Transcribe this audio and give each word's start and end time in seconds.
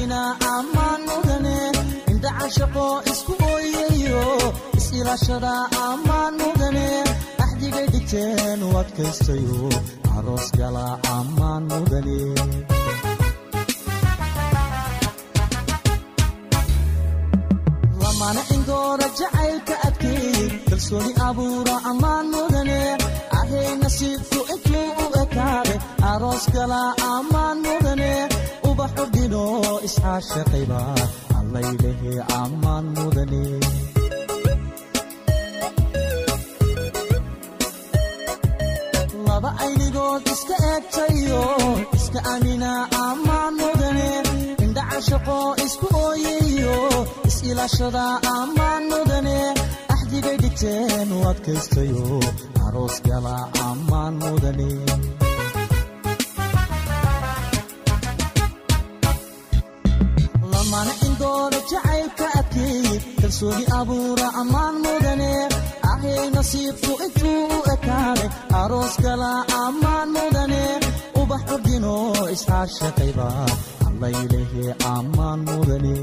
amina 0.00 0.20
ammaan 0.56 1.00
mudane 1.08 1.56
indhacashaqo 2.12 2.84
isku 3.12 3.32
ooyayo 3.52 4.22
is-ilaashada 4.78 5.52
ammaan 5.88 6.32
mudane 6.42 6.86
axdigay 7.44 7.86
dhigteen 7.94 8.60
u 8.68 8.70
adkaystayo 8.82 9.58
aroos 10.16 10.46
gala 10.58 10.86
ammaan 11.18 11.62
mudane 11.72 12.18
lamana 18.02 18.42
indoora 18.54 19.06
jacaylka 19.18 19.74
adkeey 19.88 20.48
kalsooni 20.68 21.12
abuura 21.28 21.74
ammaan 21.90 22.26
mudane 22.34 22.80
ahay 23.38 23.68
nasiibku 23.82 24.40
intuu 24.54 24.88
u 25.04 25.06
ekaade 25.22 25.74
aroos 26.12 26.44
gala 26.54 26.80
ammaan 27.14 27.56
mudane 27.66 28.12
ubax 28.80 28.92
udhino 29.04 29.44
iscaashaqayba 29.86 30.80
allaylehe 31.38 32.12
ammaan 32.40 32.84
mudane 32.96 33.44
laba 39.26 39.50
aynigood 39.64 40.22
iska 40.34 40.56
eegtayo 40.72 41.42
iska 41.98 42.20
amina 42.34 42.70
ammaan 43.06 43.52
mudane 43.60 44.08
indhacashaqo 44.64 45.38
dhigteen 50.42 51.08
u 51.16 51.18
adkaystayo 51.32 52.04
aroos 52.66 52.96
gala 53.08 53.36
ammaan 53.68 54.14
mudane 54.22 54.70
kalsooni 63.40 63.64
abuura 63.80 64.26
ammaan 64.40 64.74
mudane 64.84 65.32
ahay 65.92 66.24
nasiibku 66.34 66.92
intuu 67.06 67.44
u 67.56 67.58
ekaade 67.74 68.26
aroos 68.60 68.94
gala 69.04 69.30
ammaan 69.64 70.08
mudane 70.16 70.62
ubax 71.20 71.42
udhino 71.56 71.94
iscaashaqayba 72.34 73.28
allaylehe 73.88 74.64
ammaan 74.94 75.40
mudane. 75.48 75.94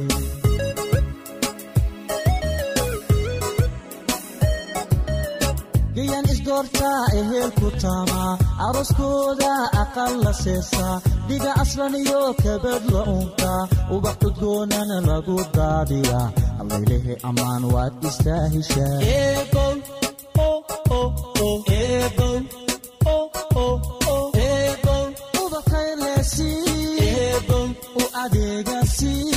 Gayan 5.95 6.25
isdoortaa 6.33 7.01
ehelku 7.19 7.67
taamaa 7.81 8.31
arooskooda 8.67 9.51
aqal 9.83 10.13
la 10.25 10.33
seesaa 10.44 10.95
dhiga 11.29 11.51
aslan 11.63 11.95
iyo 12.01 12.22
kabad 12.44 12.83
la 12.95 13.01
unkaa 13.16 13.62
ubax 13.95 14.17
udgoonana 14.28 14.97
lagu 15.09 15.38
daadiyaa 15.57 16.28
allaylehe 16.62 17.13
ammaan 17.29 17.63
waad 17.73 17.94
istaahishaa 18.09 18.95
u 29.34 29.37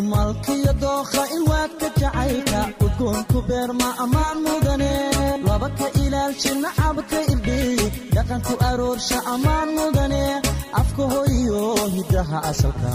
malkiyo 0.00 0.72
dookha 0.82 1.22
ilwaadka 1.36 1.86
jacaylka 2.00 2.60
udgoonku 2.84 3.38
beerma 3.48 3.88
ammaan 4.04 4.38
mudane 4.46 4.92
laba 5.46 5.68
ka 5.78 5.86
ilaalsha 6.02 6.52
nacabka 6.62 7.18
irdhiyi 7.32 7.86
dhaqanku 8.14 8.54
aroorsha 8.68 9.18
ammaan 9.34 9.68
mudane 9.78 10.22
afka 10.80 11.02
hoyo 11.12 11.60
hiddaha 11.94 12.38
asalka 12.50 12.90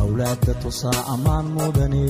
awlaadda 0.00 0.52
tusaa 0.62 1.00
ammaan 1.14 1.46
mudane 1.56 2.04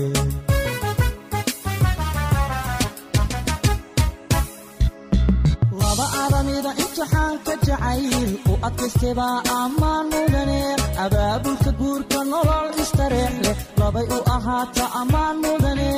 laba 6.12 6.25
aramida 6.26 6.70
imtixaanka 6.82 7.53
jacayl 7.67 8.31
u 8.50 8.55
adkaystebaa 8.67 9.37
ammaan 9.61 10.06
mudane 10.14 10.61
abaabulka 11.05 11.70
guurka 11.81 12.19
nolol 12.31 12.69
istareex 12.85 13.35
leh 13.44 13.56
labay 13.81 14.06
u 14.17 14.19
ahaata 14.37 14.85
ammaan 15.00 15.37
mudane 15.44 15.91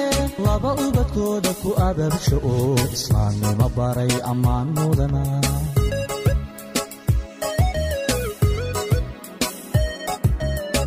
laba 0.47 0.71
ubadkooda 0.87 1.53
ku 1.63 1.71
abaabsha 1.89 2.37
oo 2.53 2.75
islaamnimo 2.97 3.67
baray 3.77 4.13
ammaan 4.33 4.67
mudana 4.77 5.23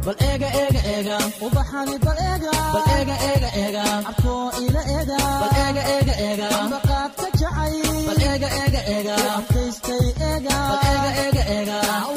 bal 0.06 0.16
eega 0.30 0.50
eega 0.62 0.82
eega 0.96 1.18
ubaxani 1.46 1.96
bal 2.06 2.20
eega 2.30 2.52
bal 2.74 2.86
eega 2.98 3.16
eega 3.30 3.50
eega 3.64 3.84
abkoo 4.12 4.46
ila 4.66 4.82
eega 4.96 5.18
bal 5.42 5.54
eega 5.64 5.84
eega 5.96 6.14
eega 6.28 6.48
ambaqaadka 6.64 7.27
jacay 8.42 8.78
bal 10.74 11.18
eega 11.56 12.17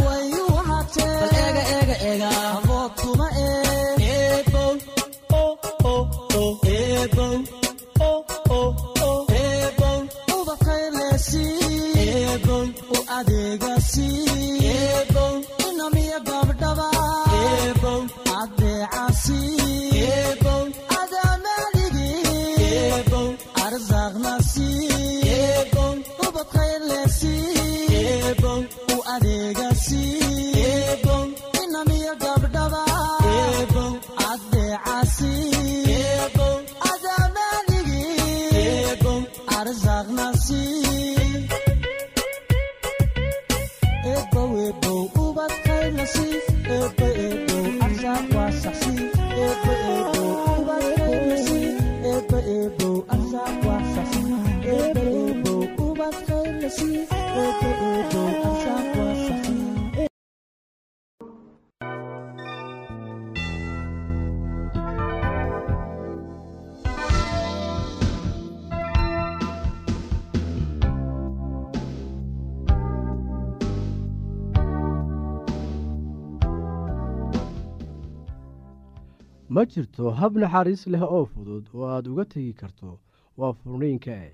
ma 79.54 79.62
jirto 79.72 80.10
hab 80.20 80.32
naxariis 80.42 80.82
leh 80.92 81.02
oo 81.16 81.24
fudud 81.32 81.64
oo 81.74 81.86
aad 81.94 82.06
uga 82.12 82.24
tegi 82.32 82.52
karto 82.60 82.90
waa 83.38 83.52
furniinka. 83.60 84.14
E 84.28 84.30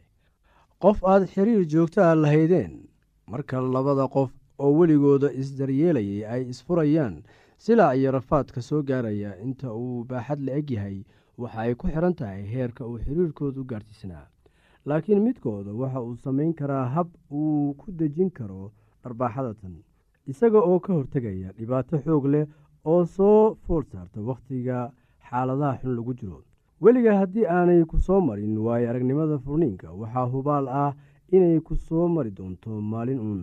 qof 0.82 0.98
aad 1.12 1.22
xiriir 1.32 1.62
joogto 1.72 2.00
a 2.08 2.14
lahaydeen 2.22 2.72
marka 3.30 3.56
labada 3.76 4.06
qof 4.16 4.30
oo 4.62 4.72
weligooda 4.78 5.28
isdaryeelayay 5.40 6.20
ay 6.32 6.42
isfurayaan 6.52 7.14
silaa 7.64 7.94
iyo 7.98 8.10
rafaadka 8.16 8.60
soo 8.68 8.82
gaaraya 8.88 9.30
inta 9.44 9.68
uu 9.82 10.04
baaxad 10.10 10.40
la 10.46 10.52
eg 10.60 10.70
yahay 10.76 10.98
waxa 11.42 11.60
ay 11.64 11.72
ku 11.80 11.86
xidhan 11.92 12.14
tahay 12.20 12.42
heerka 12.54 12.82
uu 12.88 12.98
xiriirkoodu 13.04 13.64
gaarsiisnaa 13.70 14.26
laakiin 14.88 15.20
midkooda 15.26 15.70
waxa 15.80 16.00
uu 16.06 16.16
samayn 16.24 16.52
karaa 16.60 16.84
hab 16.94 17.08
uu 17.38 17.74
ku 17.80 17.86
dejin 17.98 18.30
karo 18.38 18.72
dharbaaxada 19.02 19.52
tan 19.60 19.74
isaga 20.32 20.60
oo 20.70 20.78
ka 20.84 20.92
hortegaya 20.98 21.48
dhibaato 21.58 21.96
xoog 22.04 22.24
leh 22.34 22.46
oo 22.92 23.02
soo 23.16 23.54
fool 23.64 23.84
saarta 23.92 24.20
wakhtiga 24.30 24.78
xaaladaha 25.30 25.78
xun 25.80 25.96
lagu 25.96 26.12
jiro. 26.14 26.38
Weliga 26.82 27.12
haddii 27.20 27.46
aanay 27.56 27.84
ku 27.90 27.96
soo 28.06 28.20
marin 28.20 28.54
waayo 28.58 28.90
aragnimada 28.90 29.38
furniinka. 29.44 29.88
Waxaa 30.00 30.26
hubaal 30.32 30.66
ah 30.68 30.92
inay 31.32 31.60
ku 31.60 31.74
soo 31.76 32.08
mari 32.08 32.30
doonto 32.30 32.80
maalin 32.80 33.18
uun. 33.26 33.42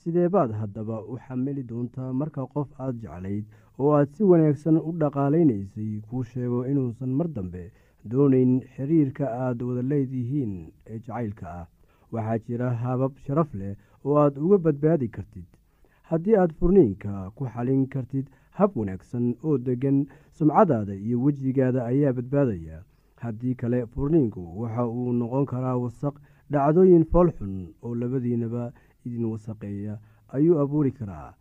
Sidee 0.00 0.28
baad 0.34 0.50
haddaba 0.60 0.96
u 1.12 1.18
xamili 1.24 1.62
doontaa 1.70 2.12
marka 2.20 2.46
qof 2.52 2.68
aad 2.80 2.94
jeclayd 3.02 3.44
oo 3.78 3.90
aad 3.98 4.08
si 4.14 4.22
wanaagsan 4.30 4.76
u 4.88 4.90
dhaqaalaynaysay 5.00 5.92
kuu 6.08 6.22
sheego 6.30 6.58
inuusan 6.70 7.08
mar 7.18 7.28
dambe 7.36 7.64
doonayn 8.10 8.52
xiriirka 8.74 9.26
aad 9.44 9.58
wada 9.66 9.82
leedihiin 9.90 10.52
ee 10.86 10.98
jacaylka 11.04 11.46
ah. 11.60 11.66
Waxaa 12.12 12.38
jira 12.46 12.68
habab 12.82 13.12
sharaf 13.24 13.50
leh 13.60 13.74
oo 14.04 14.16
aad 14.22 14.34
uga 14.44 14.58
badbaadi 14.64 15.08
kartid. 15.16 15.44
Haddii 16.08 16.36
aad 16.40 16.52
furniinka 16.58 17.30
ku 17.36 17.42
xalin 17.52 17.82
kartid 17.92 18.26
hab 18.58 18.70
wanaagsan 18.76 19.34
oo 19.44 19.58
deggan 19.58 20.06
sumcadaada 20.38 20.94
iyo 20.94 21.22
wejigaada 21.22 21.84
ayaa 21.86 22.12
badbaadaya. 22.12 22.82
Haddii 23.22 23.54
kale 23.54 23.86
furniinku 23.86 24.42
waxa 24.60 24.86
uu 24.86 25.12
noqon 25.12 25.46
karaa 25.46 25.76
wasaq 25.76 26.14
dhacdooyin 26.50 27.04
fool 27.10 27.30
xun 27.38 27.54
oo 27.82 27.94
labadiinaba 27.94 28.72
idin 29.06 29.24
wasaqeeya 29.24 29.98
ayuu 30.34 30.58
abuuri 30.62 30.92
karaa. 30.92 31.34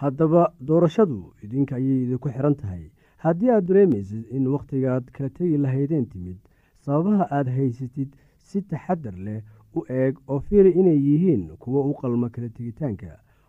Haddaba 0.00 0.52
doorashadu 0.60 1.32
idinka 1.42 1.76
ayay 1.76 2.02
idinku 2.04 2.28
xiran 2.30 2.54
tahay. 2.54 2.90
Haddii 3.18 3.50
aad 3.50 3.66
dareemaysid 3.66 4.24
in 4.30 4.46
wakhtigaad 4.46 5.10
kala 5.12 5.28
tegi 5.30 5.56
lahaydeen 5.58 6.06
timid 6.08 6.38
sababaha 6.80 7.26
aad 7.30 7.48
haysatid 7.56 8.08
si 8.38 8.62
taxadar 8.62 9.14
leh 9.26 9.42
u 9.74 9.82
eeg 9.88 10.14
oo 10.28 10.38
fiiri 10.40 10.70
inay 10.80 10.98
yihiin 11.06 11.48
kuwo 11.58 11.82
u 11.90 11.94
qalma 12.00 12.30
kala 12.30 12.48
tegitaanka 12.48 13.18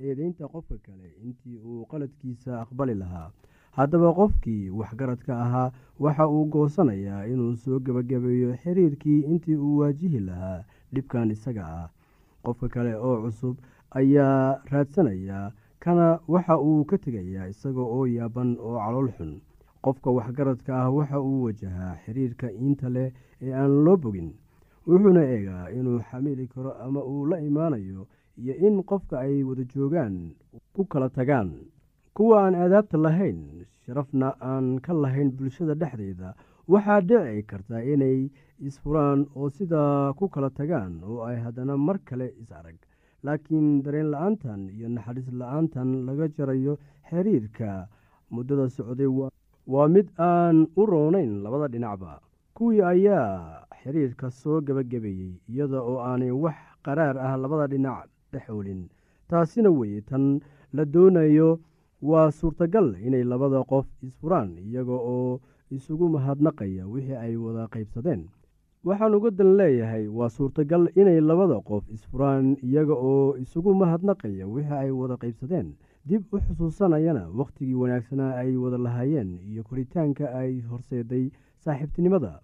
eedeynta 0.00 0.48
qofka 0.48 0.76
kale 0.86 1.08
intii 1.24 1.58
uu 1.58 1.84
qaladkiisa 1.90 2.60
aqbali 2.62 2.94
lahaa. 3.02 3.30
Haddaba 3.78 4.12
qofkii 4.14 4.70
waxgaradka 4.70 5.32
ahaa 5.44 5.72
waxa 6.04 6.28
uu 6.28 6.44
goosanayaa 6.52 7.24
inuu 7.32 7.54
soo 7.56 7.78
gebagabeeyo 7.86 8.54
xiriirkii 8.62 9.20
intii 9.32 9.56
uu 9.56 9.76
waajihi 9.80 10.20
lahaa 10.28 10.64
dhibkan 10.94 11.30
isaga 11.30 11.64
ah. 11.80 11.88
Qofka 12.44 12.68
kale 12.68 12.94
oo 12.96 13.16
cusub 13.22 13.56
ayaa 13.90 14.60
raadsanaya 14.70 15.52
kana 15.78 16.06
waxa 16.28 16.58
uu 16.58 16.84
ka 16.84 16.98
tegayaa 16.98 17.48
isaga 17.48 17.80
oo 17.96 18.06
yaaban 18.06 18.56
oo 18.60 18.78
calool 18.78 19.08
xun. 19.16 19.32
Qofka 19.84 20.10
waxgaradka 20.10 20.72
ah 20.82 20.90
waxa 20.96 21.20
uu 21.20 21.42
wajahaa 21.46 21.96
xiriirka 22.04 22.50
iinta 22.52 22.88
leh 22.88 23.12
ee 23.42 23.52
aan 23.52 23.84
loo 23.84 23.96
bogin. 23.96 24.30
Wuxuuna 24.86 25.22
eegaa 25.34 25.70
inuu 25.78 25.98
xamili 26.08 26.46
karo 26.46 26.72
ama 26.84 27.00
uu 27.04 27.26
la 27.26 27.40
imaanayo 27.40 28.06
iyo 28.40 28.54
in 28.66 28.82
qofka 28.88 29.18
ay 29.24 29.42
wada 29.48 29.64
joogaan 29.72 30.34
ku 30.74 30.84
kala 30.90 31.08
tagaan. 31.10 31.50
Kuwa 32.14 32.46
aan 32.46 32.54
aadaabta 32.54 32.98
lahayn 32.98 33.66
sharafna 33.86 34.28
aan 34.40 34.80
ka 34.84 34.92
lahayn 34.94 35.30
bulshada 35.36 35.74
dhexdeeda 35.74 36.34
waxaa 36.72 37.00
dhici 37.08 37.42
karta 37.50 37.82
inay 37.92 38.30
isfuraan 38.66 39.26
oo 39.36 39.48
sidaa 39.56 40.12
ku 40.18 40.28
kala 40.34 40.50
tagaan 40.50 41.02
oo 41.04 41.22
ay 41.28 41.36
haddana 41.44 41.74
mar 41.76 41.98
kale 42.08 42.26
is 42.42 42.50
arag. 42.52 42.78
Laakiin 43.24 43.82
dareen 43.84 44.10
la'aantan 44.14 44.60
iyo 44.76 44.88
naxariis 44.88 45.28
la'aantan 45.40 46.06
laga 46.06 46.28
jarayo 46.36 46.74
xiriirka 47.10 47.88
muddada 48.30 48.68
socday 48.68 49.06
waa 49.72 49.88
mid 49.94 50.08
aan 50.18 50.66
u 50.76 50.82
roonayn 50.86 51.42
labada 51.44 51.66
dhinacba. 51.72 52.20
Kuwii 52.56 52.82
ayaa 52.92 53.64
xiriirka 53.82 54.30
soo 54.30 54.60
gebagabeeyey 54.66 55.34
iyada 55.50 55.80
oo 55.82 55.98
aanay 55.98 56.30
wax 56.30 56.56
qaraar 56.84 57.16
ah 57.26 57.34
labada 57.42 57.66
dhinac 57.72 58.08
dhexoolin. 58.34 58.88
Taasina 59.28 59.70
weye 59.70 60.00
tan 60.02 60.40
la 60.72 60.84
doonayo 60.84 61.58
waa 62.02 62.30
suurtagal 62.30 62.88
inay 63.06 63.24
labada 63.24 63.62
qof 63.64 63.86
isfuraan 64.02 64.58
iyaga 64.58 64.92
oo 64.92 65.40
isugu 65.70 66.08
mahadnaqaya 66.14 66.84
wixii 66.86 67.16
ay 67.16 67.36
wada 67.36 67.64
qaybsadeen. 67.72 68.28
Waxaan 68.84 69.14
uga 69.16 69.30
dan 69.30 69.56
leeyahay 69.56 70.04
waa 70.08 70.28
suurtagal 70.28 70.90
inay 71.00 71.20
labada 71.20 71.56
qof 71.64 71.84
isfuraan 71.88 72.56
iyaga 72.62 72.92
oo 72.94 73.36
isugu 73.40 73.72
mahadnaqaya 73.74 74.44
wixii 74.46 74.76
ay 74.82 74.90
wada 74.90 75.16
qaybsadeen. 75.16 75.72
Dib 76.04 76.22
u 76.34 76.36
xusuusanayana 76.44 77.24
wakhtigii 77.32 77.74
wanaagsanaa 77.82 78.36
ay 78.42 78.56
wada 78.60 78.76
lahaayeen 78.86 79.30
iyo 79.48 79.62
koritaanka 79.64 80.28
ay 80.36 80.60
horseeday 80.68 81.30
saaxiibtinimada. 81.64 82.40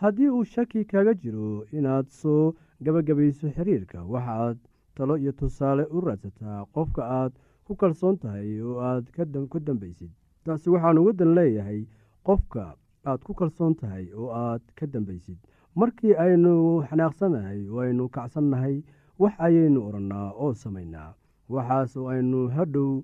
Haddii 0.00 0.28
uu 0.32 0.44
shaki 0.44 0.84
kaga 0.88 1.12
jiro 1.14 1.66
inaad 1.76 2.08
soo 2.08 2.54
gabagabayso 2.80 3.52
xiriirka 3.52 4.00
waxaaad 4.12 4.56
talo 4.94 5.14
iyo 5.16 5.32
tusaale 5.32 5.84
u 5.96 6.00
raadsataa 6.00 6.64
qofka 6.74 7.02
aad 7.20 7.32
ku 7.66 7.72
kalsoon 7.80 8.16
tahay 8.22 8.60
oo 8.60 8.80
aad 8.80 9.04
ku 9.52 9.58
dambaysid. 9.66 10.10
Taasi 10.44 10.70
waxaan 10.70 10.98
uga 10.98 11.12
dan 11.12 11.34
leeyahay 11.34 11.80
qofka 12.26 12.74
aad 13.06 13.20
ku 13.26 13.32
kalsoon 13.34 13.74
tahay 13.80 14.06
oo 14.14 14.30
aad 14.44 14.62
ka 14.78 14.86
dambaysid. 14.86 15.38
Markii 15.74 16.14
aynu 16.24 16.82
xanaaqsannahay 16.88 17.60
oo 17.68 17.80
aynu 17.80 18.08
kacsannahay 18.14 18.76
wax 19.18 19.34
ayaynu 19.46 19.80
odhannaa 19.88 20.28
oo 20.42 20.52
samaynaa. 20.54 21.14
Waxaas 21.48 21.96
oo 21.96 22.08
aynu 22.14 22.48
hadhow 22.56 23.02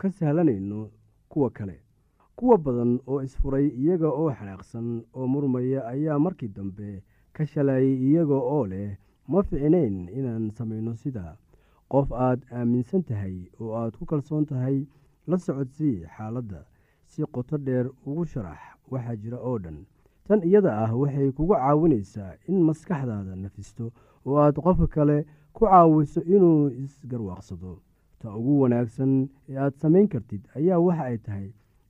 ka 0.00 0.10
sahlanayno 0.10 0.90
kuwa 1.28 1.50
kale. 1.50 1.76
Kuwa 2.36 2.58
badan 2.58 2.92
oo 3.06 3.22
isfuray 3.22 3.66
iyaga 3.68 4.08
oo 4.20 4.30
xanaaqsan 4.38 4.86
oo 5.14 5.26
murmaya 5.32 5.80
ayaa 5.92 6.18
markii 6.18 6.48
dambe 6.56 7.02
ka 7.32 7.46
shalayay 7.46 7.94
iyaga 8.08 8.34
oo 8.54 8.66
leh 8.66 8.96
ma 9.30 9.40
ficnayn 9.48 9.96
inaan 10.18 10.44
samayno 10.56 10.92
sidaa 11.02 11.32
qof 11.92 12.08
aad 12.26 12.40
aaminsan 12.58 13.02
tahay 13.08 13.36
oo 13.60 13.70
aad 13.80 13.92
ku 13.98 14.04
kalsoon 14.10 14.44
tahay 14.50 14.76
la 15.30 15.36
socodsii 15.44 15.96
xaaladda 16.16 16.60
si 17.10 17.20
qoto 17.34 17.56
dheer 17.66 17.86
ugu 18.08 18.24
sharax 18.32 18.60
waxaa 18.90 19.16
jira 19.22 19.38
oo 19.48 19.58
dhan. 19.64 19.78
Tan 20.26 20.40
iyada 20.48 20.70
ah 20.84 20.90
waxay 21.02 21.28
kugu 21.36 21.54
caawinaysaa 21.54 22.32
in 22.50 22.58
maskaxdaada 22.68 23.32
nafisto 23.42 23.84
oo 24.26 24.36
aad 24.44 24.56
qofka 24.64 24.86
kale 24.94 25.18
ku 25.54 25.62
caawiso 25.70 26.20
inuu 26.34 26.60
isgarwaaqsado. 26.82 27.72
Ta 28.20 28.28
ugu 28.38 28.52
wanaagsan 28.62 29.12
ee 29.48 29.56
aad 29.64 29.74
samayn 29.82 30.08
kartid 30.12 30.42
ayaa 30.58 30.78
waxa 30.86 31.04
ay 31.10 31.18
tahay 31.26 31.48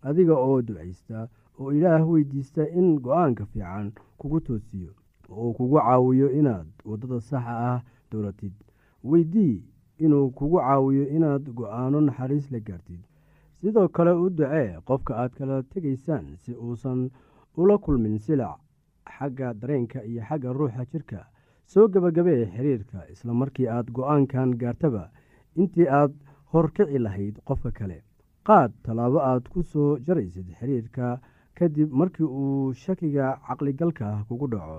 adiga 0.08 0.34
oo 0.46 0.58
ducaysta 0.66 1.28
oo 1.60 1.70
ilaah 1.76 2.02
weydiista 2.10 2.62
in 2.78 2.88
go'aanka 3.04 3.44
fiican 3.52 3.86
kugu 4.18 4.38
toosiyo. 4.46 4.90
oo 4.92 4.99
uu 5.30 5.52
kugu 5.56 5.76
caawiyo 5.78 6.28
inaad 6.40 6.66
waddada 6.84 7.20
saxa 7.20 7.54
ah 7.72 7.80
dowlatid 8.10 8.52
weydii 9.10 9.56
inuu 10.04 10.30
kugu 10.38 10.58
caawiyo 10.58 11.04
inaad 11.16 11.44
go'aano 11.58 12.00
naxariis 12.00 12.50
la 12.52 12.60
gaartid. 12.66 13.00
Sidoo 13.60 13.88
kale 13.88 14.10
u 14.24 14.30
ducee 14.30 14.78
qofka 14.86 15.12
aad 15.22 15.32
kala 15.38 15.62
tegaysaan 15.72 16.26
si 16.42 16.52
uusan 16.64 17.00
ula 17.60 17.78
kulmin 17.84 18.18
silac 18.18 18.58
xagga 19.16 19.48
dareenka 19.60 20.00
iyo 20.04 20.22
xagga 20.28 20.52
ruuxa 20.58 20.84
jirka. 20.90 21.20
Soo 21.70 21.88
gebagabee 21.92 22.46
xiriirka 22.54 22.98
isla 23.12 23.32
markii 23.40 23.68
aad 23.68 23.86
go'aankan 23.96 24.50
gaartaba 24.60 25.04
intii 25.60 25.88
aad 25.98 26.12
horkici 26.52 26.98
lahayd 27.04 27.36
qofka 27.46 27.70
kale. 27.78 27.98
Qaad 28.46 28.70
tallaabo 28.84 29.18
aad 29.30 29.44
ku 29.52 29.62
soo 29.62 29.98
jaraysid 30.06 30.48
xiriirka 30.58 31.06
kadib 31.56 31.90
markii 31.92 32.24
uu 32.40 32.72
shakiga 32.82 33.26
caqligalka 33.46 34.24
kugu 34.28 34.46
dhaco 34.52 34.78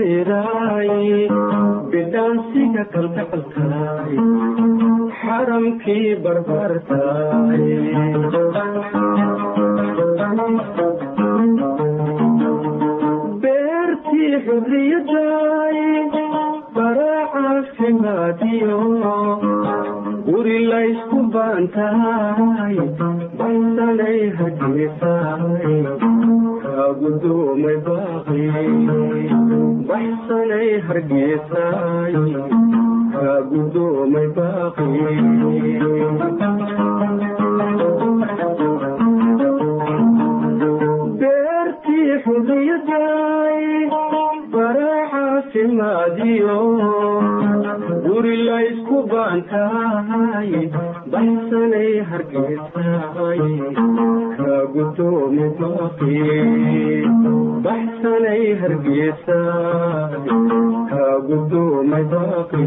kumayraay 0.00 1.28
bidhaansiga 1.92 2.84
kalgacalkaay 2.92 4.16
xaramkii 5.20 6.08
barbarkaay 6.24 7.64
beertii 13.42 14.30
xurriyadaay 14.46 15.78
baraacafimaadiyo 16.76 18.78
guri 20.28 20.58
laysku 20.72 21.18
baantahay 21.34 22.76
baysanay 23.38 24.20
hadisaay 24.40 25.76
kaagudoomay 26.80 27.76
baaqi 27.86 28.44
baxsanay 29.88 30.68
hargeysaay 30.86 32.14
kaagudoomay 33.14 34.28
baaqi 34.38 34.88
beertii 41.20 42.10
xurriyadaay 42.24 43.66
baraacafimaadiyo 44.54 46.56
guri 48.06 48.36
laysku 48.48 48.96
baantahay 49.12 50.50
baxsanay 51.12 51.90
hargeysaay 52.10 53.40
kaagudoomi 54.36 55.46
baaqi 55.60 56.18
baxsanay 57.66 58.42
hargeysaay 58.60 60.24
kaagudoomay 60.90 62.04
baaqi 62.12 62.64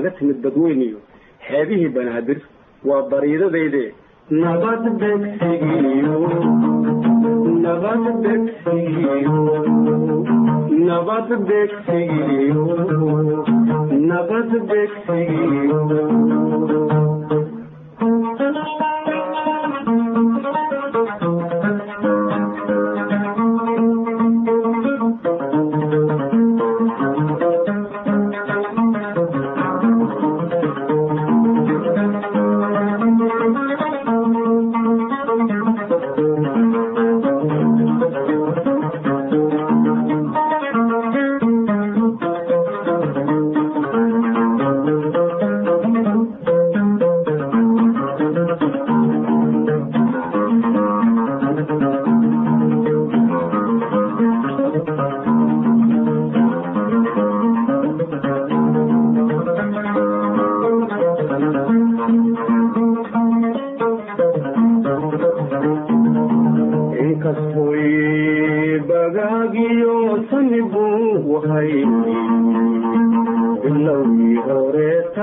kaaga 0.00 0.10
timid 0.18 0.38
badweyniyo 0.44 0.98
xeebihii 1.46 1.88
banaadir 1.96 2.38
waa 2.88 3.02
bariidadayde 3.10 3.82
nabad 4.42 4.84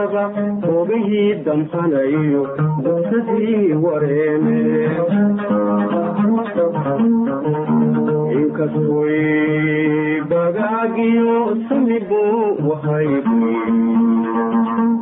horeetaba 0.08 0.24
hogihii 0.66 1.34
damhanayo 1.46 2.44
bugsadii 2.84 3.74
wareeme 3.84 4.58
inkastoy 8.48 10.22
bagaagiyo 10.30 11.58
sani 11.70 12.00
buu 12.10 12.70
wahay 12.70 13.08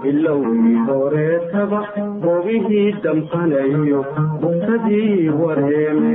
bilowgii 0.03 0.75
horeetaba 0.87 1.79
hogihii 2.25 2.91
damhanayo 3.03 4.01
bugsadii 4.41 5.29
wareeme 5.29 6.13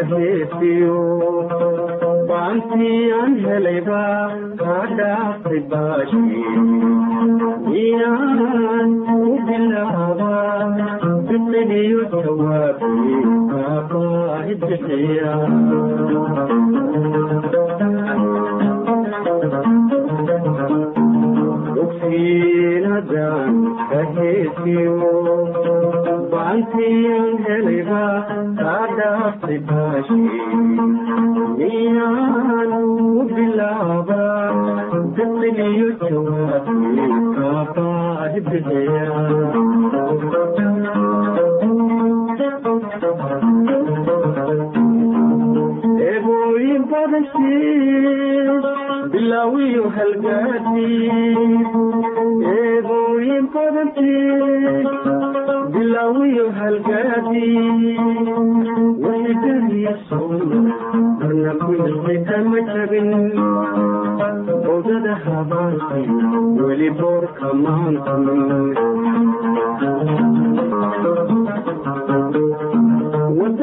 laheesiyo 0.00 0.98
baantii 2.28 3.00
aan 3.20 3.34
helayba 3.44 4.02
kaa 4.60 4.84
dhaaftay 5.00 5.60
baashi 5.72 6.22
iyaan 7.82 8.94
u 9.16 9.34
bilaaba 9.48 10.32
biqiliyo 11.28 12.02
jawaabi 12.14 12.92
aabaahi 13.60 14.54
bixiya 14.64 15.34
ogsiinadan 22.20 23.54
kaheesiyo 23.90 24.96
baantiyan 26.32 27.32
helayba 27.46 28.02
kaa 29.38 30.02
odada 64.74 65.14
habaanki 65.24 66.02
weli 66.62 66.88
boorka 67.00 67.48
maantamin 67.62 68.76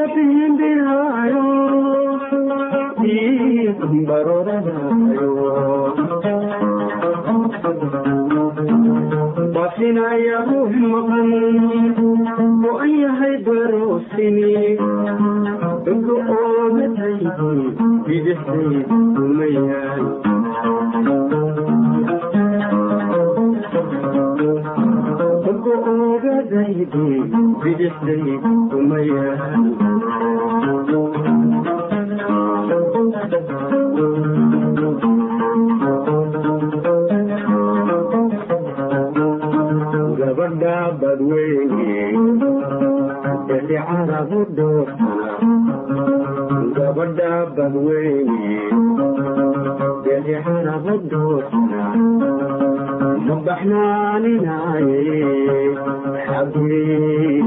wadabihimbiraayo 0.07 1.43
barodanayo 4.07 5.31
bafinaya 9.55 10.37
ruux 10.47 10.73
maqan 10.93 11.29
oo 12.69 12.73
an 12.85 12.91
yahay 13.03 13.35
baroosini 13.45 14.53
inka 15.91 16.15
oogataydi 16.37 17.51
bidixday 18.05 18.75
umayaan 19.23 20.03
inka 25.49 25.73
oogadaydi 25.91 27.05
bidixday 27.61 28.25
gabadha 40.19 40.75
badweyne 40.99 41.91
bixi 43.47 43.75
carabu 43.87 44.39
dhoofana 44.57 45.16
gabadha 46.97 47.31
badweyne 47.55 48.49
bixi 50.03 50.35
carabu 50.45 50.93
dhoofana 51.11 51.83
ma 53.27 53.35
baxnaaninaaye 53.45 55.01
xagii 56.27 57.37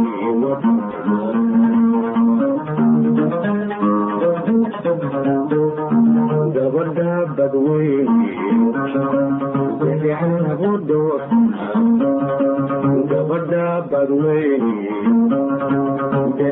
gabadha 13.11 13.67
badweyne 13.91 15.40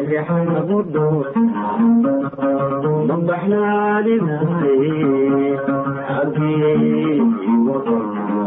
فيحان 0.07 0.49
غدو 0.69 1.25
نضحنا 3.09 4.01
لنفسي 4.07 5.59
حبي 6.09 7.21
وطننا 7.67 8.39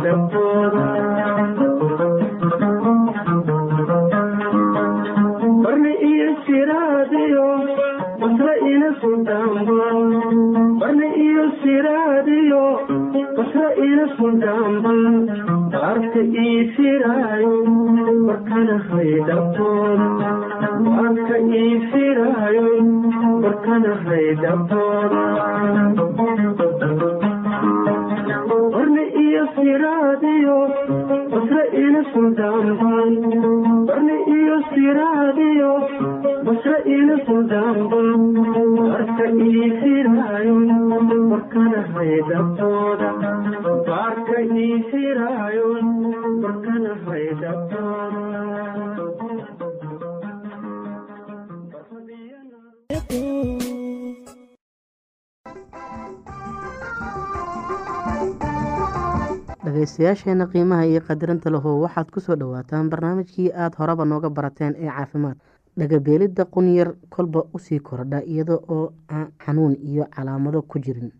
dhegeystayaasheena 59.63 60.45
qiimaha 60.53 60.85
iyo 60.91 61.01
qadirinta 61.07 61.49
lahu 61.53 61.81
waxaad 61.83 62.07
ku 62.13 62.19
soo 62.25 62.35
dhowaataan 62.41 62.89
barnaamijkii 62.91 63.49
aada 63.63 63.77
horeba 63.81 64.05
nooga 64.11 64.29
barateen 64.37 64.75
ee 64.83 64.91
caafimaad 64.97 65.37
dhagabeelidda 65.77 66.45
qunyar 66.45 66.93
kolba 67.09 67.43
u 67.53 67.59
sii 67.59 67.79
kordha 67.79 68.21
iyada 68.23 68.55
oo 68.67 68.93
aan 69.09 69.27
xanuun 69.45 69.75
iyo 69.83 70.05
calaamado 70.15 70.61
ku 70.61 70.79
jirin. 70.79 71.11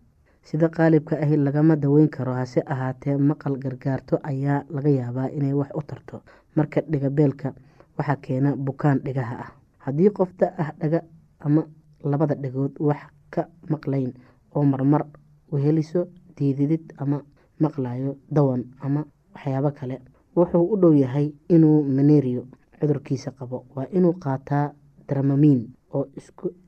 Sida 0.42 0.68
qaalibka 0.68 1.16
ahi 1.22 1.36
lagama 1.36 1.76
daweyn 1.76 2.08
karo 2.08 2.32
hase 2.34 2.60
ahaatee 2.66 3.16
maqal 3.16 3.56
gargaarto 3.58 4.18
ayaa 4.22 4.64
laga 4.70 4.88
yaabaa 4.90 5.28
inay 5.30 5.52
wax 5.52 5.70
u 5.74 5.82
tarto. 5.82 6.20
Marka 6.56 6.80
dhigabeelka 6.80 7.54
waxaa 7.98 8.16
keena 8.16 8.56
bukaan 8.56 8.98
dhigaha 9.04 9.36
ah. 9.44 9.50
Haddii 9.78 10.10
qof 10.10 10.30
da 10.38 10.52
ah 10.58 10.72
dhaga 10.80 11.02
ama 11.40 11.64
labada 12.04 12.34
dhagood 12.34 12.72
wax 12.80 13.00
ka 13.30 13.46
maqlayn 13.70 14.12
oo 14.54 14.64
marmar 14.64 15.06
weheliso 15.52 16.06
diididid 16.36 16.92
ama 16.98 17.22
maqlayo 17.60 18.16
dawan 18.30 18.64
ama 18.80 19.04
waxyaabo 19.34 19.70
kale 19.70 20.00
wuxuu 20.36 20.64
u 20.72 20.76
dhow 20.76 20.92
yahay 20.94 21.32
inuu 21.48 21.82
manerio 21.84 22.44
cudurkiisa 22.80 23.30
qabo. 23.38 23.64
Waa 23.76 23.86
inuu 23.92 24.12
qaataa 24.24 24.72
dramamiin 25.08 25.62
oo 25.94 26.06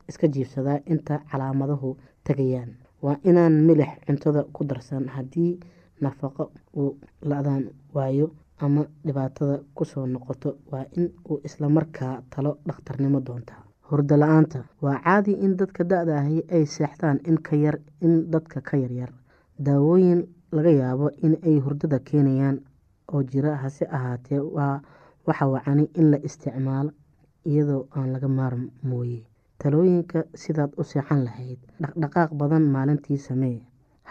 iska 0.08 0.28
jiifsadaa 0.28 0.78
inta 0.86 1.18
calaamaduhu 1.30 1.96
tegayaan 2.24 2.70
waa 3.02 3.16
inaan 3.24 3.52
milix 3.66 3.88
cuntada 4.06 4.44
ku 4.52 4.64
darsan 4.64 5.08
haddii 5.08 5.58
nafaqo 6.00 6.50
uu 6.76 6.96
la-daan 7.22 7.64
waayo 7.94 8.30
ama 8.58 8.84
dhibaatada 9.06 9.60
ku 9.74 9.84
soo 9.84 10.06
noqoto. 10.06 10.56
Waa 10.72 10.84
in 10.96 11.10
uu 11.30 11.40
islamarkaa 11.44 12.22
talo 12.30 12.58
dhakhtarnimo 12.66 13.20
doontaa 13.26 13.62
hurdo 13.90 14.16
la'aanta 14.16 14.64
waa 14.82 14.98
caadi 15.04 15.32
in 15.32 15.56
dadka 15.56 15.84
da-da 15.84 16.18
ahi 16.20 16.42
ay 16.50 16.66
seexdaan 16.66 17.18
in 17.28 17.38
ka 17.42 17.56
yar 17.56 17.78
in 18.00 18.30
dadka 18.30 18.60
ka 18.60 18.76
yaryar 18.76 19.10
daawooyin 19.58 20.22
laga 20.52 20.70
yaabo 20.70 21.10
in 21.22 21.36
ay 21.46 21.58
hurdada 21.64 21.98
keenayaan 21.98 22.60
oo 23.12 23.22
jira 23.22 23.56
hase 23.56 23.84
ahaatee 23.86 24.38
waa 24.40 24.80
waxa 25.26 25.46
wacani 25.52 25.84
in 25.94 26.10
la 26.10 26.18
isticmaalo 26.28 26.90
iyadoo 27.50 27.86
aan 27.96 28.12
laga 28.12 28.28
maarm 28.28 28.64
mooye. 28.88 29.20
Talooyinka 29.58 30.18
sidaad 30.42 30.72
u 30.80 30.82
seexan 30.84 31.24
lahayd 31.26 31.58
dhaqdhaqaaq 31.82 32.30
badan 32.40 32.62
maalintii 32.74 33.18
samee. 33.18 33.58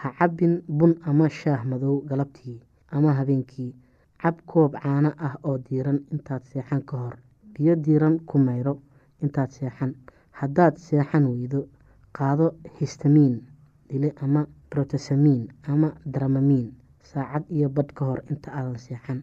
Ha 0.00 0.08
cabbin 0.18 0.54
bun 0.78 0.92
ama 1.08 1.28
shaah 1.28 1.62
madow 1.70 1.96
galabtii 2.08 2.60
ama 2.90 3.12
habeenkii. 3.18 3.74
Cab 4.22 4.36
koob 4.46 4.72
caano 4.82 5.10
ah 5.26 5.34
oo 5.48 5.58
diiran 5.58 6.00
intaad 6.12 6.42
seexan 6.50 6.82
ka 6.88 6.96
hor. 7.02 7.16
Biyo 7.54 7.74
diiran 7.84 8.16
ku 8.28 8.38
mayro 8.38 8.74
intaad 9.22 9.50
seexan. 9.50 9.92
Haddaad 10.38 10.74
seexan 10.76 11.24
weydo 11.32 11.60
qaado 12.16 12.46
histamiin 12.80 13.36
dile 13.88 14.14
ama 14.24 14.46
brotesamiin 14.70 15.48
ama 15.68 15.88
dramamiin 16.12 16.68
saacad 17.10 17.44
iyo 17.50 17.68
badh 17.68 17.92
ka 17.96 18.04
hor 18.04 18.20
inta 18.30 18.48
aadan 18.52 18.78
seexan 18.78 19.22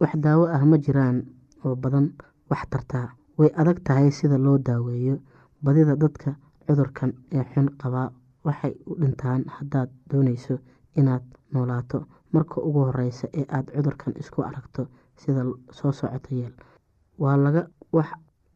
wax 0.00 0.12
daawo 0.24 0.44
ah 0.56 0.62
ma 0.70 0.76
jiraan 0.78 1.18
oo 1.64 1.74
badan 1.76 2.06
wax 2.50 2.62
tartaa. 2.70 3.08
Way 3.38 3.50
adag 3.60 3.78
tahay 3.86 4.10
sida 4.10 4.38
loo 4.38 4.58
daaweeyo 4.58 5.16
badida 5.62 5.94
dadka 5.96 6.30
cudurkan 6.66 7.12
ee 7.32 7.44
xun 7.54 7.68
qabaa 7.80 8.08
waxay 8.44 8.74
u 8.86 8.94
dhintaan 9.00 9.42
haddaad 9.56 9.90
dooneyso 10.10 10.58
inaad 10.96 11.22
noolaato. 11.52 11.98
Marka 12.32 12.60
ugu 12.60 12.80
horeysa 12.88 13.26
ee 13.38 13.46
aada 13.48 13.72
cudurkan 13.76 14.14
isku 14.20 14.42
aragto 14.42 14.82
sida 15.16 15.42
soo 15.70 15.92
socoto 15.92 16.34
yeel 16.34 16.54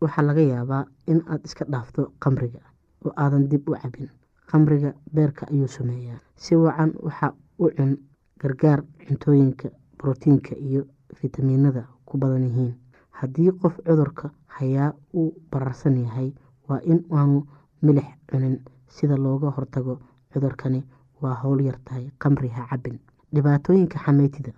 waxaa 0.03 0.23
laga 0.27 0.41
yaabaa 0.53 0.85
in 1.07 1.21
aad 1.31 1.45
iska 1.45 1.65
dhaafto 1.73 2.13
qamriga 2.23 2.61
oo 3.05 3.13
aadan 3.17 3.49
dib 3.51 3.69
u 3.69 3.75
cabin 3.83 4.09
qamriga 4.51 4.91
beerka 5.15 5.47
ayuu 5.53 5.69
sameeyaa. 5.69 6.19
Si 6.37 6.57
wacan 6.57 6.91
waxa 7.03 7.33
u 7.59 7.71
cun 7.77 7.93
gargaar 8.41 8.81
cuntooyinka 9.07 9.69
brotiinka 9.99 10.55
iyo 10.57 10.83
fitamiinada 11.15 11.87
ku 12.05 12.19
badan 12.19 12.43
yihiin. 12.45 12.75
Haddii 13.11 13.53
qof 13.61 13.77
cudurka 13.87 14.31
hayaa 14.47 14.93
uu 15.15 15.33
bararsan 15.51 15.97
yahay 16.05 16.33
waa 16.69 16.81
in 16.85 17.05
aanu 17.13 17.47
milix 17.83 18.07
cunin. 18.31 18.61
Sida 18.89 19.17
looga 19.17 19.51
hortago 19.51 19.99
cudurkani 20.33 20.85
waa 21.23 21.35
howl 21.43 21.61
yar 21.65 21.79
tahay 21.85 22.11
qamri 22.19 22.49
ha 22.49 22.67
cabin 22.71 22.99
dhibaatooyinka 23.35 23.99
xameytida 23.99 24.53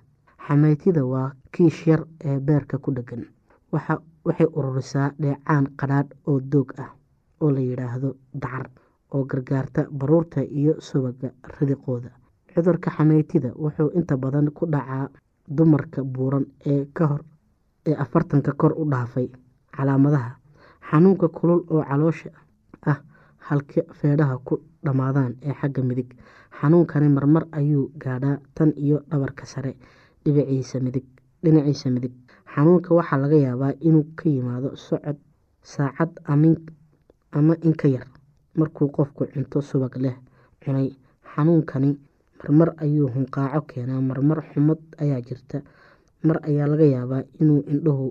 xameytida 0.48 1.04
waa 1.06 1.32
kiish 1.52 1.86
yar 1.86 2.02
ee 2.24 2.40
beerka 2.40 2.78
ku 2.78 2.90
dhegan 2.92 3.24
waxay 3.72 4.46
ururisaa 4.52 5.10
dheecaan 5.20 5.66
qadhaadh 5.78 6.10
oo 6.26 6.40
doog 6.40 6.72
ah 6.78 6.90
oo 7.40 7.50
la 7.50 7.60
yidhaahdo 7.60 8.16
dacar 8.34 8.70
oo 9.14 9.24
gargaarta 9.24 9.86
baruurta 9.90 10.42
iyo 10.42 10.80
subaga 10.80 11.30
ridiqooda. 11.60 12.10
Cudurka 12.54 12.90
xameytida 12.90 13.52
wuxuu 13.54 13.90
inta 13.94 14.16
badan 14.16 14.50
ku 14.50 14.66
dhacaa 14.66 15.08
dumarka 15.48 16.02
buuran 16.04 16.46
ee 16.66 17.94
afartanka 17.98 18.52
kor 18.52 18.72
u 18.76 18.84
dhaafay 18.90 19.28
calaamadaha 19.76 20.30
xanuunka 20.90 21.28
kulul 21.28 21.60
oo 21.70 21.82
caloosha 21.84 22.30
ah 22.86 22.98
halka 23.48 23.80
feedhaha 23.98 24.38
ku 24.44 24.54
dhammaadaan 24.84 25.36
ee 25.42 25.52
xagga 25.60 25.82
midig. 25.82 26.08
Xanuunkani 26.60 27.08
marmar 27.08 27.44
ayuu 27.52 27.90
gaadhaa 27.98 28.38
tan 28.54 28.72
iyo 28.76 28.98
dhabarka 29.10 29.44
sare 29.46 29.76
dhinaciisa 30.24 30.80
midig. 31.90 32.12
Xanuunka 32.54 32.94
waxaa 32.94 33.18
laga 33.18 33.36
yaabaa 33.36 33.72
inuu 33.80 34.04
ka 34.16 34.28
yimaado 34.28 34.76
socod 34.76 35.16
saacad 35.62 36.10
ama 37.32 37.54
inka 37.62 37.88
yar 37.88 38.06
markuu 38.56 38.88
qofku 38.88 39.26
cunto 39.32 39.60
subag 39.60 39.96
leh 39.96 40.16
cunay. 40.64 40.88
Xanuunkani 41.34 41.98
marmar 42.44 42.74
ayuu 42.84 43.08
hunqaaco 43.14 43.60
keenaa. 43.72 44.00
Marmar 44.00 44.42
xumad 44.52 44.80
ayaa 45.00 45.20
jirta. 45.28 45.62
Mar 46.28 46.38
ayaa 46.48 46.66
laga 46.68 46.84
yaabaa 46.94 47.22
inuu 47.40 47.62
indhuhu 47.72 48.06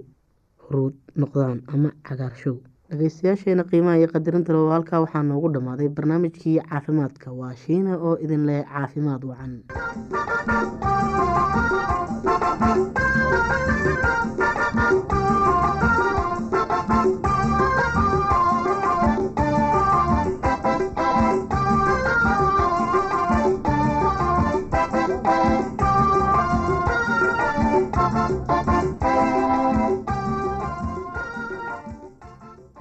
huruud 0.66 0.96
noqdaan 1.22 1.62
ama 1.74 1.92
cagaarshow 2.10 2.56
dhageystayaasheena 2.90 3.64
qiimaha 3.70 3.98
iyo 4.02 4.08
qadarinta 4.14 4.54
loo 4.54 4.70
halkaa 4.74 5.04
waxaa 5.06 5.24
noogu 5.30 5.54
dhammaaday. 5.54 5.90
Barnaamijkii 5.90 6.58
caafimaadka 6.70 7.32
waa 7.42 7.54
shiina 7.66 7.98
oo 8.08 8.16
idin 8.26 8.46
leh 8.50 8.62
caafimaad 8.74 9.24
wacan 9.30 9.54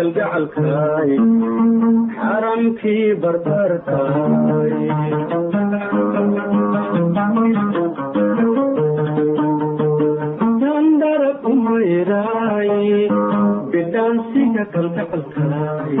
kalgacalkaay 0.00 1.10
xaram 1.16 2.06
xaramkii 2.20 3.08
barbartaay 3.22 4.74
dandara 10.62 11.30
kumayraay 11.42 12.72
bidhaansiga 13.72 14.64
kalgacalkaay 14.74 15.94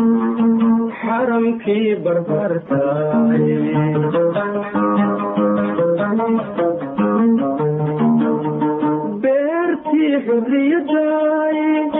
beertii 9.22 10.12
xurriyadaay 10.26 11.58
bara 11.94 11.99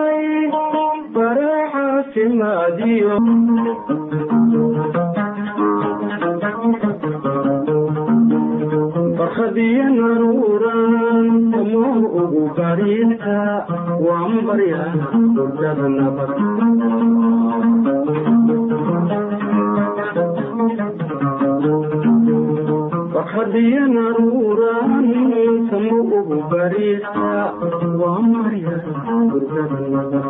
barkhadiyo 9.17 9.85
naruuran 9.97 11.27
amuu 11.59 12.05
ugu 12.21 12.43
bariinta 12.57 13.37
waan 14.05 14.33
barya 14.47 14.81
hurdada 15.35 15.87
nabad 15.97 16.31
barkhadiyo 23.13 23.83
naruuran 23.95 24.91
amuu 25.75 26.01
ugu 26.19 26.37
bariinta 26.51 27.29
waan 28.01 28.25
barya 28.33 28.75
hurdada 29.31 29.79
nabad 29.93 30.25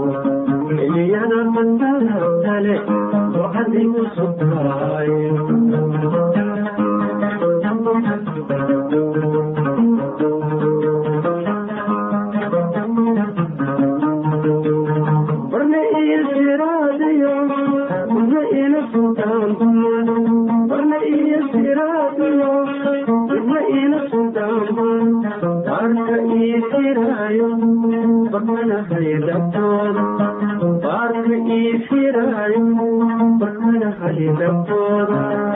xiliyada 0.68 1.40
basaabtale 1.54 2.74
ಸರಿದಪ್ಪೋದಾ 34.18 35.47